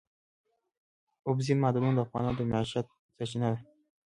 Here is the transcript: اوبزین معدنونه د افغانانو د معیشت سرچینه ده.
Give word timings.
اوبزین 1.27 1.57
معدنونه 1.63 1.93
د 1.95 1.99
افغانانو 2.05 2.37
د 2.37 2.41
معیشت 2.51 2.85
سرچینه 3.15 3.47
ده. 3.53 3.59